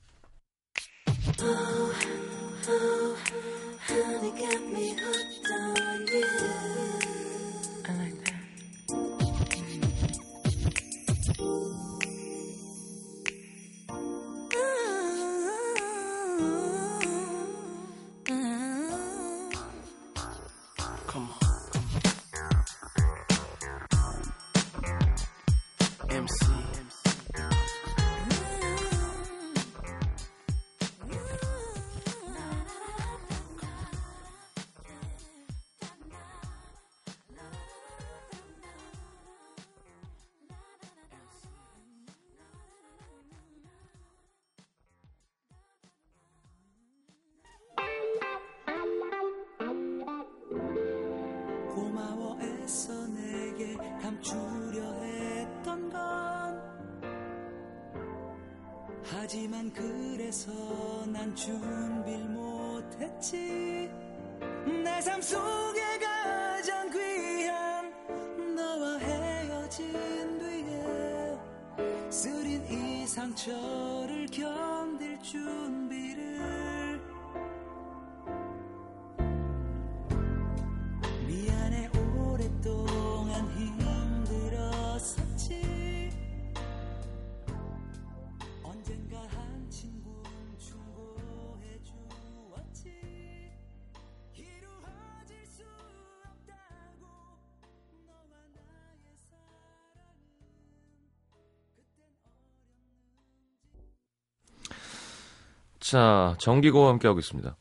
애써 52.69 52.93
내게 53.07 53.75
감추려 54.03 54.83
했던 55.03 55.89
건 55.89 56.63
하지만 59.11 59.73
그래서 59.73 60.53
난 61.07 61.35
준비를 61.35 62.27
못했지. 62.29 63.91
내 64.85 65.01
삶 65.01 65.23
속에 65.23 65.81
가장 65.99 66.91
귀한 66.91 68.55
너와 68.55 68.99
헤어진 68.99 70.39
뒤에 70.39 71.39
쓰린 72.11 72.63
이 72.71 73.07
상처를 73.07 74.27
견딜 74.27 75.19
준 75.23 75.58
자, 105.91 106.37
정기고와 106.39 106.91
함께하고 106.91 107.19
있습니다. 107.19 107.57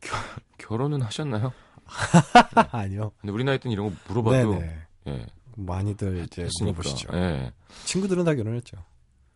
겨, 0.00 0.16
결혼은 0.58 1.02
하셨나요? 1.02 1.52
아니요. 2.72 3.12
근데 3.20 3.32
우리 3.32 3.42
나이 3.44 3.58
때는 3.58 3.72
이런 3.72 3.90
거 3.90 3.96
물어봐도 4.08 4.54
네네. 4.58 4.86
예, 5.08 5.26
많이들 5.56 6.18
이제 6.24 6.42
했으니까. 6.44 6.76
물어보시죠. 6.78 7.08
예. 7.14 7.52
친구들은 7.84 8.24
다 8.24 8.34
결혼했죠. 8.34 8.76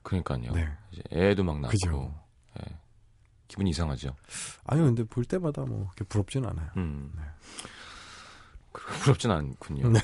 그러니까요. 0.03 0.53
네. 0.53 0.69
이제 0.93 1.03
애도 1.13 1.43
막 1.45 1.61
낳고 1.61 1.71
그죠. 1.71 2.15
예. 2.61 2.77
기분이 3.49 3.71
이상하죠. 3.71 4.15
아니요, 4.65 4.85
근데 4.87 5.03
볼 5.05 5.25
때마다 5.25 5.63
뭐 5.63 5.91
부럽지는 6.09 6.49
않아요. 6.51 6.71
음. 6.77 7.13
네. 7.17 7.23
그- 8.73 8.87
부럽진 9.01 9.31
않군요. 9.33 9.89
네. 9.91 10.01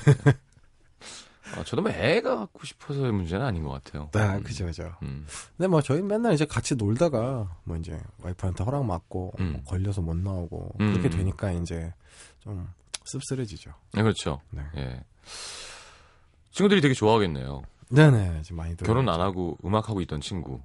아, 1.55 1.63
저도 1.63 1.81
뭐 1.81 1.91
애가 1.91 2.37
갖고 2.37 2.65
싶어서의 2.65 3.11
문제는 3.11 3.45
아닌 3.45 3.63
것 3.63 3.69
같아요. 3.69 4.09
네, 4.13 4.37
음. 4.37 4.43
그죠, 4.43 4.65
그죠. 4.65 4.95
음. 5.03 5.25
근데 5.55 5.67
뭐 5.67 5.81
저희 5.81 6.01
맨날 6.01 6.33
이제 6.33 6.45
같이 6.45 6.75
놀다가 6.75 7.57
뭐 7.63 7.77
이제 7.77 7.99
와이프한테 8.19 8.63
허락 8.63 8.85
맞고 8.85 9.33
음. 9.39 9.51
뭐 9.53 9.63
걸려서 9.63 10.01
못 10.01 10.15
나오고 10.15 10.75
음. 10.79 10.93
그렇게 10.93 11.09
되니까 11.09 11.51
이제 11.51 11.93
좀 12.39 12.67
씁쓸해지죠. 13.05 13.71
네, 13.93 14.01
그렇죠. 14.01 14.41
네. 14.51 14.63
예. 14.75 15.03
친구들이 16.51 16.81
되게 16.81 16.93
좋아하겠네요. 16.93 17.61
네네, 17.89 18.41
지금 18.41 18.57
많이들 18.57 18.85
결혼 18.85 19.07
안 19.07 19.21
하고 19.21 19.57
음악 19.63 19.89
하고 19.89 20.01
있던 20.01 20.21
친구. 20.21 20.59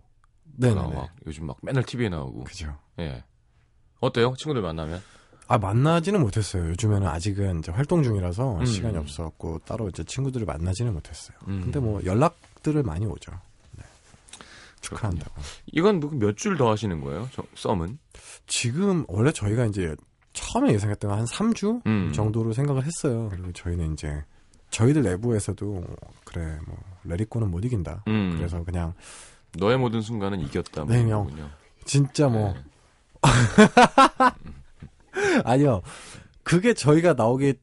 네네네. 0.56 0.94
막 0.94 1.14
요즘 1.26 1.46
막 1.46 1.58
맨날 1.62 1.84
TV에 1.84 2.08
나오고. 2.08 2.44
그죠. 2.44 2.76
예. 2.98 3.24
어때요? 4.00 4.34
친구들 4.36 4.62
만나면? 4.62 5.00
아 5.52 5.58
만나지는 5.58 6.22
못했어요. 6.22 6.66
요즘에는 6.70 7.06
아직은 7.06 7.58
이제 7.58 7.70
활동 7.70 8.02
중이라서 8.02 8.60
음. 8.60 8.64
시간이 8.64 8.96
없었고 8.96 9.58
따로 9.66 9.86
이제 9.90 10.02
친구들을 10.02 10.46
만나지는 10.46 10.94
못했어요. 10.94 11.36
음. 11.46 11.60
근데 11.64 11.78
뭐 11.78 12.02
연락들을 12.06 12.82
많이 12.84 13.04
오죠. 13.04 13.32
네. 13.76 13.84
축하한다고. 14.80 15.30
이건 15.70 16.00
뭐몇줄 16.00 16.56
더 16.56 16.70
하시는 16.70 17.02
거예요? 17.02 17.28
저, 17.32 17.42
썸은? 17.54 17.98
지금 18.46 19.04
원래 19.08 19.30
저희가 19.30 19.66
이제 19.66 19.94
처음에 20.32 20.72
예상했던 20.72 21.10
건한 21.10 21.26
3주 21.26 21.84
음. 21.86 22.12
정도로 22.14 22.54
생각을 22.54 22.84
했어요. 22.86 23.28
그리고 23.30 23.52
저희는 23.52 23.92
이제 23.92 24.24
저희들 24.70 25.02
내부에서도 25.02 25.84
그래 26.24 26.58
뭐 26.66 26.78
레리코는 27.04 27.50
못 27.50 27.62
이긴다. 27.62 28.04
음. 28.08 28.36
그래서 28.38 28.64
그냥 28.64 28.94
너의 29.58 29.76
모든 29.76 30.00
순간은 30.00 30.40
이겼다. 30.40 30.86
뭐 30.86 30.96
네. 30.96 31.04
거군요. 31.04 31.50
진짜 31.84 32.28
뭐 32.28 32.54
네. 32.54 32.62
아니요. 35.44 35.82
그게 36.42 36.74
저희가 36.74 37.14
나오기 37.14 37.54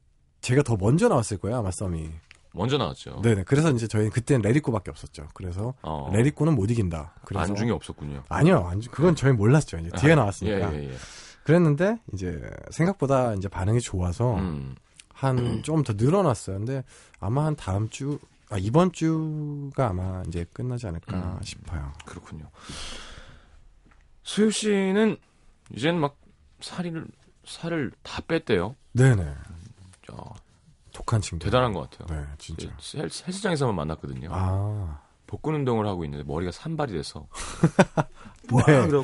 제가 0.41 0.63
더 0.63 0.77
먼저 0.77 1.07
나왔을 1.07 1.37
거예요 1.37 1.57
아마 1.57 1.71
썸이. 1.71 2.09
먼저 2.53 2.77
나왔죠. 2.77 3.21
네네. 3.21 3.43
그래서 3.43 3.69
이제 3.71 3.87
저희는 3.87 4.11
그때는 4.11 4.41
레리코밖에 4.41 4.89
없었죠. 4.89 5.27
그래서 5.33 5.75
어. 5.83 6.09
레리코는 6.13 6.55
못 6.55 6.71
이긴다. 6.71 7.15
그래서 7.23 7.43
안중이 7.43 7.71
없었군요. 7.71 8.23
아니요, 8.27 8.65
안중 8.67 8.91
그건 8.91 9.15
저희 9.15 9.33
몰랐죠. 9.33 9.77
이제 9.77 9.89
뒤에 9.97 10.13
아, 10.13 10.15
나왔으니까. 10.15 10.73
예, 10.73 10.79
예, 10.79 10.89
예. 10.89 10.95
그랬는데 11.43 11.99
이제 12.13 12.41
생각보다 12.71 13.33
이제 13.35 13.47
반응이 13.47 13.81
좋아서 13.81 14.35
음. 14.35 14.75
한좀 15.13 15.83
더 15.83 15.93
늘어났어요. 15.95 16.57
근데 16.57 16.83
아마 17.19 17.45
한 17.45 17.55
다음 17.55 17.89
주, 17.89 18.19
아 18.49 18.57
이번 18.57 18.91
주가 18.91 19.89
아마 19.89 20.23
이제 20.27 20.45
끝나지 20.53 20.87
않을까 20.87 21.17
음. 21.17 21.39
싶어요. 21.43 21.91
그렇군요. 22.05 22.49
수유 24.23 24.49
씨는 24.51 25.17
이제는 25.75 25.99
막 25.99 26.17
살을 26.61 27.05
살을 27.49 27.91
다 28.03 28.21
뺐대요. 28.27 28.75
네네. 28.93 29.23
야, 29.23 30.15
독한 30.93 31.21
친구. 31.21 31.43
대단한 31.45 31.73
것 31.73 31.89
같아요. 31.89 32.19
네, 32.21 32.27
진짜. 32.37 32.67
헬- 32.95 33.03
헬스장에서만 33.27 33.75
만났거든요. 33.75 34.29
아, 34.31 35.01
복근 35.27 35.55
운동을 35.55 35.87
하고 35.87 36.03
있는데 36.05 36.23
머리가 36.23 36.51
산발이 36.51 36.93
돼서 36.93 37.27
네. 38.49 38.55
와 38.55 38.63
그래갖고 38.63 39.03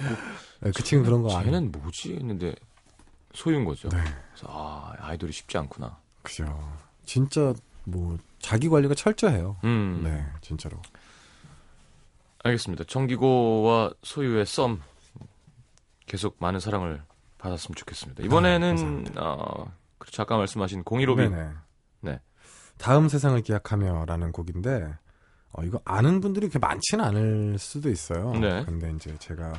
네, 0.61 0.71
그 0.75 0.83
친구 0.83 1.05
그런 1.05 1.21
거 1.21 1.29
아니에요. 1.35 1.43
쟤는 1.51 1.71
뭐지 1.71 2.15
했는데 2.15 2.55
소유인 3.33 3.65
거죠. 3.65 3.89
네, 3.89 3.97
그래서 4.33 4.47
아 4.49 4.93
아이돌이 4.99 5.31
쉽지 5.31 5.57
않구나. 5.57 5.97
그죠. 6.23 6.45
진짜 7.05 7.53
뭐 7.83 8.17
자기 8.39 8.67
관리가 8.69 8.95
철저해요. 8.95 9.57
음, 9.63 10.01
네, 10.03 10.25
진짜로. 10.41 10.81
알겠습니다. 12.43 12.83
정기고와 12.85 13.91
소유의 14.03 14.45
썸 14.45 14.79
계속 16.05 16.37
많은 16.39 16.59
사랑을 16.59 17.03
받았으면 17.45 17.75
좋겠습니다. 17.75 18.23
아, 18.23 18.25
이번에는 18.25 18.67
감사합니다. 18.75 19.21
어, 19.21 19.71
그렇죠. 19.97 20.21
아까 20.21 20.37
말씀하신 20.37 20.83
공이로빈 20.83 21.31
네네. 21.31 21.49
네. 22.01 22.19
다음 22.77 23.07
세상을 23.07 23.39
기약하며라는 23.41 24.31
곡인데 24.31 24.93
어, 25.53 25.63
이거 25.63 25.79
아는 25.85 26.21
분들이 26.21 26.49
그렇게 26.49 26.59
많지는 26.59 27.03
않을 27.05 27.57
수도 27.59 27.89
있어요. 27.89 28.33
네. 28.33 28.63
근데 28.65 28.91
이제 28.91 29.15
제가 29.19 29.53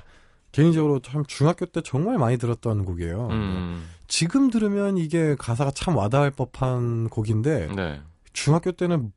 개인적으로 0.53 1.01
참 1.01 1.25
중학교 1.27 1.67
때 1.67 1.81
정말 1.83 2.19
많이 2.19 2.39
들었던 2.39 2.85
곡이에요. 2.85 3.29
음, 3.29 3.89
지금 4.09 4.51
들으면 4.51 4.97
이게 4.97 5.35
가사가 5.37 5.71
참 5.73 5.97
와닿을 5.97 6.31
법한 6.31 7.09
곡인데 7.09 7.69
네. 7.75 8.01
중학교 8.33 8.73
때는 8.73 9.13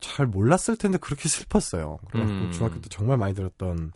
잘 0.00 0.26
몰랐을 0.26 0.76
텐데 0.78 0.98
그렇게 0.98 1.28
슬펐어요. 1.28 1.98
그래서 2.10 2.32
음. 2.32 2.50
중학교 2.52 2.80
때 2.80 2.88
정말 2.88 3.18
많이 3.18 3.34
들었던 3.34 3.92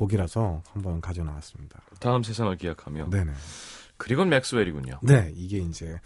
곡이라서 0.00 0.62
한번 0.72 1.00
가져 1.02 1.22
나왔습니다. 1.24 1.80
다음 2.00 2.22
세상을 2.22 2.56
기약하며 2.56 3.10
네네. 3.10 3.32
그리고 3.98 4.24
맥스웰이군요. 4.24 5.00
네, 5.02 5.30
이게 5.36 5.58
이제 5.58 6.00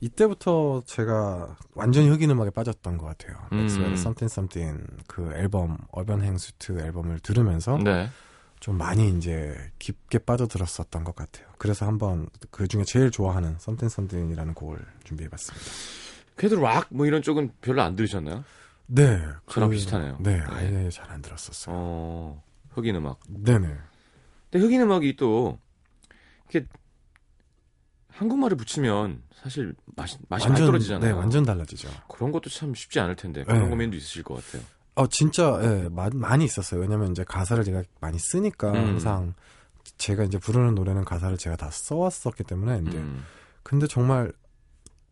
이때부터 0.00 0.82
제가 0.86 1.56
완전히 1.74 2.08
흑인 2.08 2.30
음악에 2.30 2.48
빠졌던 2.50 2.96
것 2.96 3.04
같아요. 3.06 3.36
음. 3.52 3.58
맥스웰의 3.58 3.92
Something 3.92 4.32
Something 4.32 4.86
그 5.06 5.30
앨범 5.34 5.76
어반 5.90 6.22
행수트 6.22 6.80
앨범을 6.80 7.18
들으면서 7.20 7.76
네. 7.76 8.08
좀 8.60 8.78
많이 8.78 9.10
이제 9.14 9.54
깊게 9.78 10.20
빠져들었었던 10.20 11.04
것 11.04 11.14
같아요. 11.14 11.46
그래서 11.58 11.84
한번 11.86 12.30
그 12.50 12.66
중에 12.66 12.84
제일 12.84 13.10
좋아하는 13.10 13.56
Something 13.56 13.92
Something이라는 13.92 14.54
곡을 14.54 14.78
준비해봤습니다. 15.04 15.66
그래도 16.36 16.60
락 16.60 16.86
뭐 16.90 17.04
이런 17.04 17.20
쪽은 17.20 17.52
별로 17.60 17.82
안 17.82 17.94
들으셨나요? 17.94 18.42
네, 18.86 19.20
저랑 19.50 19.68
비슷하네요. 19.68 20.16
네, 20.20 20.38
네. 20.38 20.44
아예 20.48 20.88
잘안 20.90 21.20
들었었어요. 21.20 21.74
어, 21.76 22.42
흑인 22.74 22.96
음악. 22.96 23.20
네네. 23.28 23.66
근데 24.50 24.64
흑인 24.64 24.80
음악이 24.82 25.16
또 25.16 25.58
이렇게 26.50 26.66
한국말을 28.08 28.56
붙이면 28.56 29.22
사실 29.34 29.74
맛이 29.96 30.18
맛이 30.28 30.48
많이 30.48 30.60
떨어지잖아요. 30.64 31.12
네, 31.12 31.18
완전 31.18 31.44
달라지죠. 31.44 31.88
그런 32.08 32.30
것도 32.30 32.48
참 32.50 32.74
쉽지 32.74 33.00
않을 33.00 33.16
텐데 33.16 33.42
그런 33.44 33.64
네. 33.64 33.68
고민도 33.68 33.96
있으실 33.96 34.22
것 34.22 34.34
같아요. 34.44 34.62
어 34.94 35.06
진짜 35.08 35.58
예, 35.62 35.88
마- 35.88 36.10
많이 36.12 36.44
있었어요. 36.44 36.80
왜냐면 36.80 37.10
이제 37.10 37.24
가사를 37.24 37.64
제가 37.64 37.82
많이 38.00 38.18
쓰니까 38.18 38.70
음. 38.70 38.76
항상 38.76 39.34
제가 39.98 40.22
이제 40.24 40.38
부르는 40.38 40.74
노래는 40.76 41.04
가사를 41.04 41.36
제가 41.36 41.56
다 41.56 41.70
써왔었기 41.70 42.44
때문에 42.44 42.82
이제 42.86 42.98
음. 42.98 43.24
근데 43.64 43.88
정말 43.88 44.32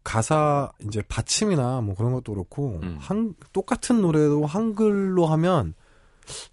가사 0.05 0.71
이제 0.87 1.03
받침이나 1.03 1.81
뭐 1.81 1.97
그런 1.97 2.13
것도 2.13 2.33
그렇고 2.35 2.79
음. 2.83 2.97
한 3.01 3.35
똑같은 3.53 4.01
노래도 4.01 4.47
한글로 4.47 5.27
하면 5.27 5.75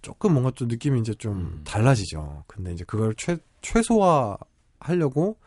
조금 0.02 0.32
뭔가 0.32 0.50
좀 0.54 0.68
느낌이 0.68 1.00
이제 1.00 1.14
좀 1.14 1.36
음. 1.38 1.60
달라지죠. 1.64 2.44
근데 2.46 2.72
이제 2.72 2.84
그걸 2.84 3.14
최 3.16 3.38
최소화 3.62 4.36
하려고 4.80 5.38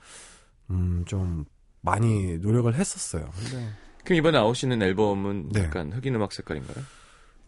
음 0.70 1.04
좀 1.08 1.46
많이 1.82 2.38
노력을 2.38 2.74
했었어요. 2.74 3.30
근데 3.38 3.70
그럼 4.06 4.18
이번에 4.18 4.38
나오시는 4.38 4.82
앨범은 4.82 5.50
네. 5.52 5.64
약간 5.66 5.92
흑인 5.92 6.16
음악 6.16 6.32
색깔인가요? 6.32 6.84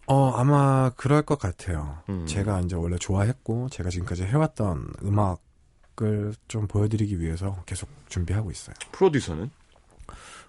어 0.07 0.31
아마 0.31 0.89
그럴 0.97 1.21
것 1.21 1.39
같아요. 1.39 1.99
음. 2.09 2.25
제가 2.27 2.59
이제 2.61 2.75
원래 2.75 2.97
좋아했고 2.97 3.69
제가 3.69 3.89
지금까지 3.89 4.23
해왔던 4.23 4.93
음악을 5.03 6.33
좀 6.49 6.67
보여드리기 6.67 7.19
위해서 7.21 7.63
계속 7.65 7.89
준비하고 8.09 8.51
있어요. 8.51 8.75
프로듀서는 8.91 9.49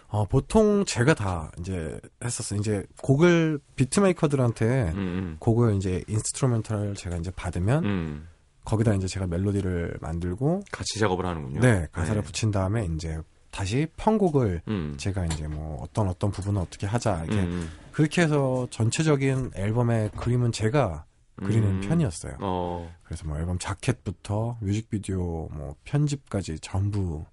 어, 0.08 0.24
보통 0.26 0.84
제가 0.84 1.14
다 1.14 1.50
이제 1.58 2.00
했었어요. 2.22 2.60
이제 2.60 2.84
곡을 3.02 3.58
beatmaker들한테 3.74 4.92
음, 4.94 4.98
음. 4.98 5.36
곡을 5.40 5.74
이제 5.76 6.04
instrumental을 6.08 6.94
제가 6.94 7.16
이제 7.16 7.30
받으면 7.30 7.84
음. 7.84 8.28
거기다 8.64 8.94
이제 8.94 9.06
제가 9.06 9.26
멜로디를 9.26 9.98
만들고 10.00 10.62
같이 10.70 10.98
작업을 10.98 11.26
하는군요. 11.26 11.60
네 11.60 11.88
가사를 11.92 12.20
네. 12.20 12.26
붙인 12.26 12.50
다음에 12.50 12.88
이제 12.94 13.20
다시 13.50 13.86
편곡을 13.96 14.62
음. 14.68 14.94
제가 14.98 15.24
이제 15.26 15.48
뭐 15.48 15.82
어떤 15.82 16.08
어떤 16.08 16.30
부분은 16.30 16.60
어떻게 16.60 16.86
하자 16.86 17.24
이렇게 17.24 17.40
음, 17.40 17.70
그렇게 17.92 18.22
해서 18.22 18.66
전체적인 18.70 19.52
앨범의 19.54 20.10
그림은 20.16 20.52
제가 20.52 21.04
그리는 21.36 21.66
음. 21.66 21.80
편이었어요. 21.80 22.36
어. 22.40 22.92
그래서 23.02 23.26
뭐 23.26 23.38
앨범 23.38 23.58
자켓부터 23.58 24.58
뮤직비디오 24.60 25.48
뭐 25.52 25.74
편집까지 25.84 26.58
전부 26.60 27.24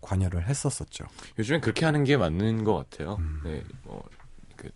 관여를 0.00 0.46
했었었죠. 0.46 1.04
요즘엔 1.38 1.60
그렇게 1.60 1.84
하는 1.84 2.04
게 2.04 2.16
맞는 2.16 2.64
것 2.64 2.74
같아요. 2.74 3.16
음. 3.20 3.40
네, 3.44 3.62
뭐, 3.84 4.02
그, 4.56 4.70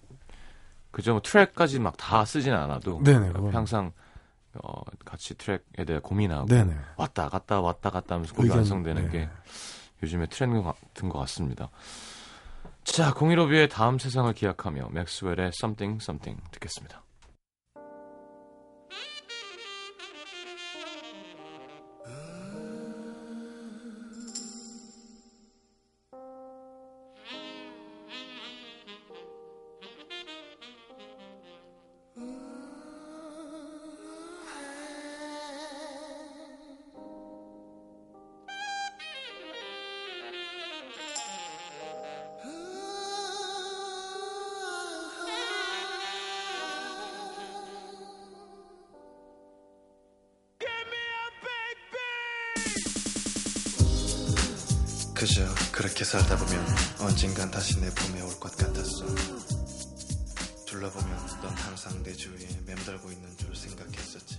그저 0.90 1.12
뭐 1.12 1.20
트랙까지 1.22 1.78
막 1.80 1.96
다 1.96 2.24
쓰진 2.24 2.52
않아도. 2.52 3.00
네네, 3.02 3.32
그건- 3.32 3.54
항상, 3.54 3.92
어, 4.62 4.82
같이 5.04 5.34
트랙에 5.36 5.84
대해 5.86 5.98
고민하고. 6.00 6.46
네네. 6.46 6.76
왔다 6.96 7.28
갔다 7.28 7.60
왔다 7.60 7.90
갔다 7.90 8.14
하면서 8.16 8.34
곡이 8.34 8.46
의견, 8.46 8.58
완성되는 8.58 9.04
네. 9.06 9.10
게 9.10 9.28
요즘의 10.02 10.28
트렌드 10.28 10.62
같은 10.62 11.08
것 11.08 11.18
같습니다. 11.20 11.70
자, 12.84 13.14
공일오비의 13.14 13.70
다음 13.70 13.98
세상을 13.98 14.32
기약하며 14.34 14.88
맥스웰의 14.90 15.48
Something 15.56 16.02
Something 16.02 16.42
듣겠습니다. 16.50 17.02
그저 55.24 55.42
그렇게 55.72 56.04
살다 56.04 56.36
보면 56.36 56.66
언젠간 57.00 57.50
다시 57.50 57.80
내 57.80 57.88
봄에 57.94 58.20
올 58.20 58.38
것 58.38 58.54
같았어. 58.58 59.06
둘러보면 60.66 61.16
넌 61.40 61.50
항상 61.56 62.02
내 62.02 62.12
주위에 62.12 62.46
맴돌고 62.66 63.10
있는 63.10 63.34
줄 63.38 63.56
생각했었지. 63.56 64.38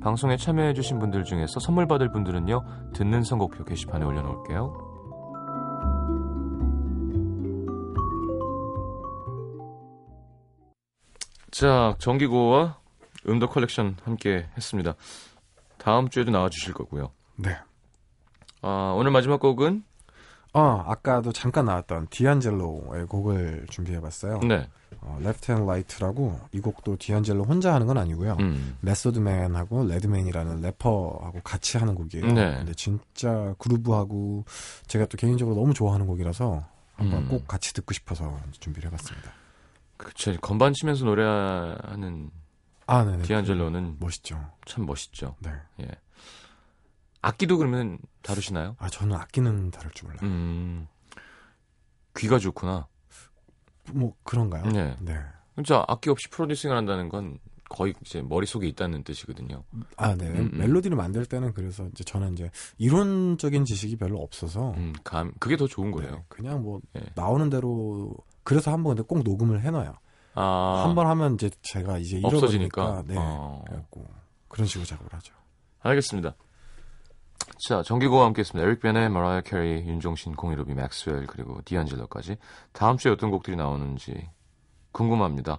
방송에 0.00 0.36
참여해주신 0.36 0.98
분들 0.98 1.24
중에서 1.24 1.60
선물 1.60 1.86
받을 1.86 2.10
분들은요, 2.10 2.92
듣는 2.94 3.22
선곡표 3.22 3.64
게시판에 3.64 4.04
올려놓을게요. 4.04 4.88
자, 11.50 11.96
정기고와 11.98 12.78
음도 13.28 13.48
컬렉션 13.48 13.96
함께 14.04 14.46
했습니다. 14.56 14.94
다음 15.78 16.08
주에도 16.08 16.30
나와주실 16.30 16.74
거고요. 16.74 17.10
네. 17.36 17.56
아, 18.62 18.94
오늘 18.96 19.10
마지막 19.10 19.40
곡은? 19.40 19.82
어, 20.54 20.60
아까도 20.86 21.32
잠깐 21.32 21.66
나왔던 21.66 22.08
디안젤로의 22.10 23.06
곡을 23.06 23.66
준비해봤어요. 23.70 24.40
네. 24.40 24.68
어, 25.08 25.16
어, 25.16 25.20
Left 25.20 25.52
and 25.52 25.64
Right라고 25.64 26.40
이 26.52 26.60
곡도 26.60 26.96
디안젤로 26.98 27.44
혼자 27.44 27.74
하는 27.74 27.86
건 27.86 27.98
아니고요. 27.98 28.36
음. 28.40 28.76
메소드맨하고 28.80 29.84
레드맨이라는 29.86 30.60
래퍼하고 30.60 31.40
같이 31.42 31.78
하는 31.78 31.94
곡이에요. 31.94 32.26
네. 32.26 32.56
근데 32.58 32.74
진짜 32.74 33.54
groove하고 33.58 34.44
제가 34.86 35.06
또 35.06 35.16
개인적으로 35.16 35.56
너무 35.56 35.74
좋아하는 35.74 36.06
곡이라서 36.06 36.64
한번 36.94 37.22
음. 37.22 37.28
꼭 37.28 37.46
같이 37.46 37.72
듣고 37.72 37.94
싶어서 37.94 38.38
준비를 38.60 38.88
해봤습니다. 38.88 39.32
그쵸. 39.96 40.36
건반 40.40 40.72
치면서 40.72 41.04
노래하는 41.04 42.30
아, 42.86 43.04
네네. 43.04 43.22
디안젤로는 43.24 43.96
멋있죠. 44.00 44.50
참 44.64 44.86
멋있죠. 44.86 45.36
네. 45.40 45.50
예. 45.82 45.88
악기도 47.20 47.58
그러면 47.58 47.98
다루시나요? 48.22 48.76
아, 48.78 48.88
저는 48.88 49.16
악기는 49.16 49.70
다룰 49.70 49.92
줄 49.92 50.08
몰라요. 50.08 50.20
음. 50.22 50.88
귀가 52.16 52.38
좋구나. 52.38 52.86
뭐 53.94 54.14
그런가요? 54.22 54.64
네. 54.66 54.96
네. 55.00 55.14
진짜 55.56 55.84
악기 55.88 56.10
없이 56.10 56.28
프로듀싱을 56.28 56.76
한다는 56.76 57.08
건 57.08 57.38
거의 57.68 57.92
이제 58.04 58.22
머릿속에 58.22 58.66
있다는 58.68 59.02
뜻이거든요. 59.04 59.62
아, 59.96 60.14
네. 60.14 60.26
음, 60.28 60.50
음. 60.54 60.58
멜로디를 60.58 60.96
만들 60.96 61.26
때는 61.26 61.52
그래서 61.52 61.86
이제 61.88 62.02
저는 62.04 62.32
이제 62.32 62.50
이론적인 62.78 63.64
지식이 63.64 63.96
별로 63.96 64.18
없어서 64.20 64.70
음, 64.76 64.94
감, 65.04 65.32
그게 65.38 65.56
더 65.56 65.66
좋은 65.66 65.90
네, 65.90 65.96
거예요. 65.98 66.24
그냥 66.28 66.62
뭐 66.62 66.80
네. 66.94 67.02
나오는 67.14 67.50
대로 67.50 68.14
그래서 68.44 68.72
한번 68.72 68.96
근데 68.96 69.06
꼭 69.06 69.22
녹음을 69.22 69.60
해 69.62 69.70
놔요. 69.70 69.94
아, 70.34 70.84
한 70.86 70.94
번 70.94 71.06
하면 71.08 71.34
이제 71.34 71.50
제가 71.62 71.98
이제. 71.98 72.18
잃어버리니까 72.18 73.02
네. 73.06 73.16
어. 73.18 73.62
그래갖고 73.66 74.06
그런 74.48 74.66
식으로 74.66 74.86
작업을 74.86 75.12
하죠. 75.12 75.34
알겠습니다. 75.80 76.34
자, 77.58 77.82
정기고와 77.82 78.26
함께 78.26 78.40
했습니다. 78.40 78.66
에릭 78.66 78.80
베네, 78.80 79.08
머라이어 79.08 79.40
캐리, 79.42 79.86
윤종신, 79.86 80.36
공일오비, 80.36 80.74
맥스웰, 80.74 81.26
그리고 81.26 81.60
디안젤로까지. 81.64 82.36
다음 82.72 82.96
주에 82.96 83.10
어떤 83.12 83.30
곡들이 83.30 83.56
나오는지 83.56 84.28
궁금합니다. 84.92 85.58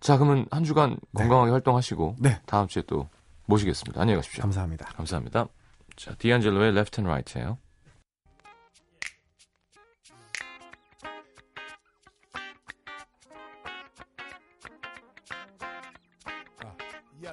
자, 0.00 0.18
그러면 0.18 0.46
한 0.50 0.64
주간 0.64 0.98
건강하게 1.14 1.50
활동하시고 1.52 2.16
네. 2.18 2.40
다음 2.46 2.68
주에 2.68 2.82
또 2.86 3.08
모시겠습니다. 3.46 4.00
안녕히 4.00 4.16
가십시오. 4.18 4.42
감사합니다. 4.42 4.86
감사합니다. 4.86 5.48
자, 5.96 6.14
디안젤로의 6.16 6.72
Left 6.72 7.00
and 7.00 7.08
Right예요. 7.08 7.58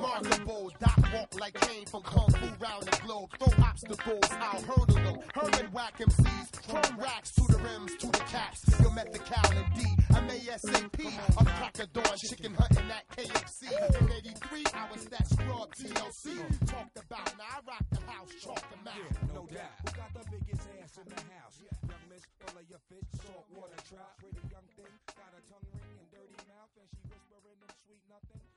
remarkable. 0.00 0.72
Doc 0.80 0.98
walk 1.12 1.40
like 1.40 1.54
Kane 1.60 1.86
from 1.86 2.02
Kung 2.02 2.30
Fu 2.30 2.46
round 2.64 2.84
the 2.84 3.00
globe. 3.04 3.28
Throw 3.38 3.64
obstacles, 3.64 4.30
I'll 4.30 4.62
hurdle 4.62 4.96
them. 4.96 5.18
Herman 5.34 5.72
whack 5.72 5.98
MCs, 5.98 6.48
from 6.64 7.00
racks 7.00 7.32
to 7.32 7.44
the 7.48 7.58
rims, 7.58 7.96
to 7.96 8.06
the 8.06 8.24
caps. 8.30 8.64
You'll 8.80 8.90
and 8.90 9.74
D. 9.74 9.80
I'm 10.14 10.28
ASAP. 10.28 10.98
I'm 11.38 11.46
crack 11.46 11.78
a 11.78 11.86
dawn, 11.86 12.16
chicken 12.16 12.54
hunting 12.54 12.90
at 12.90 13.04
KFC. 13.16 13.68
In 14.00 14.12
83, 14.12 14.64
I 14.74 14.90
was 14.92 15.04
that 15.06 15.26
scrub 15.28 15.74
TLC. 15.74 16.38
Talked 16.66 16.98
about, 16.98 17.38
now 17.38 17.44
I 17.44 17.60
rock 17.66 17.84
the 17.90 18.00
house, 18.10 18.32
chalk 18.40 18.62
the 18.70 18.78
map. 18.84 18.94
Yeah, 18.96 19.28
no, 19.34 19.42
no 19.42 19.46
doubt. 19.46 19.76
Who 19.84 19.90
got 19.96 20.10
the 20.14 20.24
biggest 20.30 20.68
ass 20.82 20.98
in 20.98 21.08
the 21.08 21.20
house? 21.34 21.56
Yeah. 21.62 21.88
Young 21.88 22.04
miss, 22.08 22.24
full 22.40 22.58
of 22.58 22.66
your 22.68 22.82
fish, 22.88 23.08
salt 23.24 23.46
water 23.54 23.80
trout. 23.88 24.16
Pretty 24.18 24.42
young 24.50 24.66
thing, 24.76 24.92
got 25.16 25.32
a 25.36 25.42
tongue 25.48 25.68
ring 25.72 25.94
and 25.98 26.08
dirty 26.10 26.40
mouth, 26.48 26.72
and 26.78 26.88
she 26.90 27.00
whispering 27.08 27.58
them 27.60 27.72
sweet 27.84 28.02
nothing. 28.08 28.49